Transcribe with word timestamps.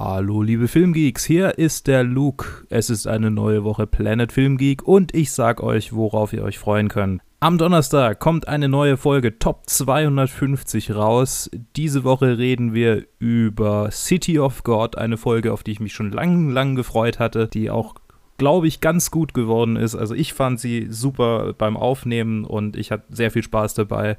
Hallo 0.00 0.42
liebe 0.42 0.68
Filmgeeks, 0.68 1.24
hier 1.24 1.58
ist 1.58 1.88
der 1.88 2.04
Luke. 2.04 2.46
Es 2.70 2.88
ist 2.88 3.08
eine 3.08 3.32
neue 3.32 3.64
Woche 3.64 3.88
Planet 3.88 4.30
Filmgeek 4.30 4.86
und 4.86 5.12
ich 5.12 5.32
sag 5.32 5.60
euch, 5.60 5.92
worauf 5.92 6.32
ihr 6.32 6.44
euch 6.44 6.56
freuen 6.56 6.86
könnt. 6.86 7.20
Am 7.40 7.58
Donnerstag 7.58 8.20
kommt 8.20 8.46
eine 8.46 8.68
neue 8.68 8.96
Folge 8.96 9.40
Top 9.40 9.62
250 9.66 10.94
raus. 10.94 11.50
Diese 11.74 12.04
Woche 12.04 12.38
reden 12.38 12.74
wir 12.74 13.06
über 13.18 13.90
City 13.90 14.38
of 14.38 14.62
God, 14.62 14.96
eine 14.96 15.16
Folge, 15.16 15.52
auf 15.52 15.64
die 15.64 15.72
ich 15.72 15.80
mich 15.80 15.94
schon 15.94 16.12
lang, 16.12 16.48
lang 16.48 16.76
gefreut 16.76 17.18
hatte, 17.18 17.48
die 17.48 17.68
auch 17.68 17.96
glaube 18.38 18.68
ich, 18.68 18.80
ganz 18.80 19.10
gut 19.10 19.34
geworden 19.34 19.74
ist. 19.74 19.96
Also 19.96 20.14
ich 20.14 20.32
fand 20.32 20.60
sie 20.60 20.86
super 20.88 21.54
beim 21.54 21.76
Aufnehmen 21.76 22.44
und 22.44 22.76
ich 22.76 22.92
hatte 22.92 23.04
sehr 23.10 23.32
viel 23.32 23.42
Spaß 23.42 23.74
dabei. 23.74 24.16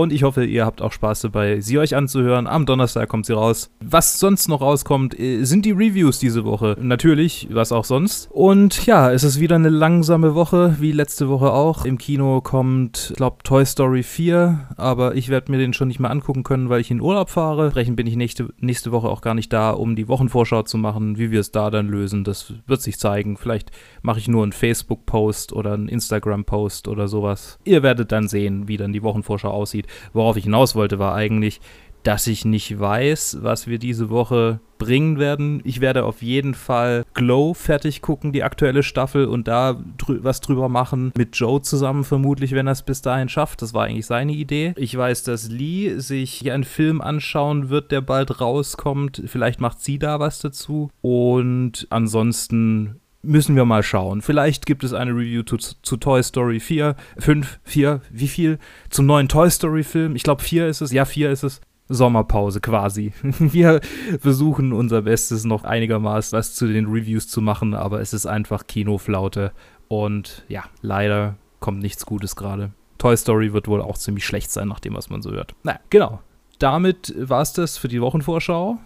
Und 0.00 0.14
ich 0.14 0.22
hoffe, 0.22 0.46
ihr 0.46 0.64
habt 0.64 0.80
auch 0.80 0.92
Spaß 0.92 1.20
dabei, 1.20 1.60
sie 1.60 1.78
euch 1.78 1.94
anzuhören. 1.94 2.46
Am 2.46 2.64
Donnerstag 2.64 3.10
kommt 3.10 3.26
sie 3.26 3.34
raus. 3.34 3.70
Was 3.84 4.18
sonst 4.18 4.48
noch 4.48 4.62
rauskommt, 4.62 5.20
äh, 5.20 5.44
sind 5.44 5.66
die 5.66 5.72
Reviews 5.72 6.18
diese 6.18 6.46
Woche. 6.46 6.74
Natürlich, 6.80 7.48
was 7.50 7.70
auch 7.70 7.84
sonst. 7.84 8.30
Und 8.30 8.86
ja, 8.86 9.12
es 9.12 9.24
ist 9.24 9.40
wieder 9.40 9.56
eine 9.56 9.68
langsame 9.68 10.34
Woche, 10.34 10.76
wie 10.80 10.92
letzte 10.92 11.28
Woche 11.28 11.52
auch. 11.52 11.84
Im 11.84 11.98
Kino 11.98 12.40
kommt, 12.40 13.08
ich 13.10 13.16
glaube, 13.16 13.42
Toy 13.44 13.66
Story 13.66 14.02
4, 14.02 14.68
aber 14.78 15.16
ich 15.16 15.28
werde 15.28 15.52
mir 15.52 15.58
den 15.58 15.74
schon 15.74 15.88
nicht 15.88 16.00
mehr 16.00 16.10
angucken 16.10 16.44
können, 16.44 16.70
weil 16.70 16.80
ich 16.80 16.90
in 16.90 17.02
Urlaub 17.02 17.28
fahre. 17.28 17.64
Entsprechend 17.64 17.96
bin 17.96 18.06
ich 18.06 18.16
nächste, 18.16 18.48
nächste 18.58 18.92
Woche 18.92 19.10
auch 19.10 19.20
gar 19.20 19.34
nicht 19.34 19.52
da, 19.52 19.68
um 19.72 19.96
die 19.96 20.08
Wochenvorschau 20.08 20.62
zu 20.62 20.78
machen. 20.78 21.18
Wie 21.18 21.30
wir 21.30 21.40
es 21.40 21.52
da 21.52 21.70
dann 21.70 21.88
lösen, 21.88 22.24
das 22.24 22.54
wird 22.66 22.80
sich 22.80 22.98
zeigen. 22.98 23.36
Vielleicht 23.36 23.70
mache 24.00 24.18
ich 24.18 24.28
nur 24.28 24.44
einen 24.44 24.52
Facebook-Post 24.52 25.52
oder 25.52 25.74
einen 25.74 25.88
Instagram-Post 25.88 26.88
oder 26.88 27.06
sowas. 27.06 27.58
Ihr 27.64 27.82
werdet 27.82 28.12
dann 28.12 28.28
sehen, 28.28 28.66
wie 28.66 28.78
dann 28.78 28.94
die 28.94 29.02
Wochenvorschau 29.02 29.50
aussieht. 29.50 29.88
Worauf 30.12 30.36
ich 30.36 30.44
hinaus 30.44 30.74
wollte, 30.74 30.98
war 30.98 31.14
eigentlich, 31.14 31.60
dass 32.02 32.26
ich 32.26 32.44
nicht 32.44 32.78
weiß, 32.78 33.38
was 33.42 33.66
wir 33.66 33.78
diese 33.78 34.10
Woche 34.10 34.60
bringen 34.78 35.18
werden. 35.18 35.60
Ich 35.64 35.80
werde 35.80 36.04
auf 36.04 36.22
jeden 36.22 36.54
Fall 36.54 37.04
Glow 37.12 37.52
fertig 37.52 38.00
gucken, 38.00 38.32
die 38.32 38.42
aktuelle 38.42 38.82
Staffel, 38.82 39.26
und 39.26 39.46
da 39.46 39.78
drü 39.98 40.20
was 40.22 40.40
drüber 40.40 40.68
machen. 40.68 41.12
Mit 41.16 41.36
Joe 41.36 41.60
zusammen 41.60 42.04
vermutlich, 42.04 42.52
wenn 42.52 42.66
er 42.66 42.72
es 42.72 42.82
bis 42.82 43.02
dahin 43.02 43.28
schafft. 43.28 43.60
Das 43.60 43.74
war 43.74 43.84
eigentlich 43.84 44.06
seine 44.06 44.32
Idee. 44.32 44.72
Ich 44.76 44.96
weiß, 44.96 45.24
dass 45.24 45.50
Lee 45.50 45.98
sich 45.98 46.50
einen 46.50 46.64
Film 46.64 47.02
anschauen 47.02 47.68
wird, 47.68 47.92
der 47.92 48.00
bald 48.00 48.40
rauskommt. 48.40 49.22
Vielleicht 49.26 49.60
macht 49.60 49.80
sie 49.80 49.98
da 49.98 50.18
was 50.18 50.38
dazu. 50.38 50.90
Und 51.02 51.86
ansonsten 51.90 52.99
müssen 53.22 53.56
wir 53.56 53.64
mal 53.64 53.82
schauen. 53.82 54.22
Vielleicht 54.22 54.66
gibt 54.66 54.84
es 54.84 54.92
eine 54.92 55.12
Review 55.12 55.42
zu, 55.42 55.56
zu, 55.56 55.96
Toy 55.96 56.22
Story 56.22 56.60
4, 56.60 56.96
5, 57.18 57.60
4, 57.64 58.00
wie 58.10 58.28
viel? 58.28 58.58
Zum 58.88 59.06
neuen 59.06 59.28
Toy 59.28 59.50
Story 59.50 59.82
Film. 59.82 60.16
Ich 60.16 60.22
glaube 60.22 60.42
4 60.42 60.68
ist 60.68 60.80
es. 60.80 60.92
Ja, 60.92 61.04
4 61.04 61.30
ist 61.30 61.42
es. 61.42 61.60
Sommerpause 61.88 62.60
quasi. 62.60 63.12
Wir 63.22 63.80
versuchen 64.20 64.72
unser 64.72 65.02
Bestes 65.02 65.44
noch 65.44 65.64
einigermaßen 65.64 66.38
was 66.38 66.54
zu 66.54 66.68
den 66.68 66.86
Reviews 66.86 67.28
zu 67.28 67.40
machen, 67.40 67.74
aber 67.74 68.00
es 68.00 68.12
ist 68.12 68.26
einfach 68.26 68.66
Kinoflaute 68.66 69.52
und 69.88 70.44
ja, 70.48 70.64
leider 70.82 71.36
kommt 71.58 71.80
nichts 71.80 72.06
Gutes 72.06 72.36
gerade. 72.36 72.70
Toy 72.98 73.16
Story 73.16 73.52
wird 73.52 73.66
wohl 73.66 73.82
auch 73.82 73.98
ziemlich 73.98 74.24
schlecht 74.24 74.50
sein, 74.50 74.68
nach 74.68 74.80
dem, 74.80 74.94
was 74.94 75.10
man 75.10 75.20
so 75.20 75.32
hört. 75.32 75.54
Naja, 75.64 75.80
genau. 75.90 76.20
Damit 76.58 77.14
war 77.16 77.42
es 77.42 77.54
das 77.54 77.76
für 77.76 77.88
die 77.88 78.00
Wochenvorschau. 78.00 78.78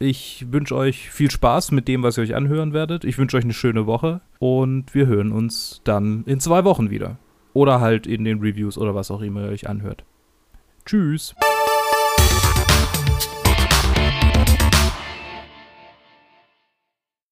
Ich 0.00 0.46
wünsche 0.52 0.76
euch 0.76 1.10
viel 1.10 1.28
Spaß 1.28 1.72
mit 1.72 1.88
dem, 1.88 2.04
was 2.04 2.16
ihr 2.16 2.22
euch 2.22 2.36
anhören 2.36 2.72
werdet. 2.72 3.02
Ich 3.02 3.18
wünsche 3.18 3.36
euch 3.36 3.42
eine 3.42 3.52
schöne 3.52 3.86
Woche 3.86 4.20
und 4.38 4.94
wir 4.94 5.08
hören 5.08 5.32
uns 5.32 5.80
dann 5.82 6.22
in 6.24 6.38
zwei 6.38 6.62
Wochen 6.62 6.88
wieder. 6.88 7.18
Oder 7.52 7.80
halt 7.80 8.06
in 8.06 8.22
den 8.22 8.38
Reviews 8.38 8.78
oder 8.78 8.94
was 8.94 9.10
auch 9.10 9.22
immer 9.22 9.46
ihr 9.46 9.50
euch 9.50 9.68
anhört. 9.68 10.04
Tschüss. 10.86 11.34